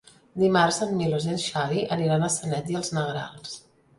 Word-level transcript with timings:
Dimarts 0.43 0.79
en 0.85 0.93
Milos 1.01 1.27
i 1.27 1.29
en 1.33 1.41
Xavi 1.43 1.83
aniran 1.97 2.27
a 2.27 2.31
Sanet 2.37 2.71
i 2.75 2.79
els 2.81 2.93
Negrals. 3.01 3.55